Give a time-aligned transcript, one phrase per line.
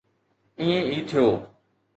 [0.59, 1.25] ائين ئي ٿيو.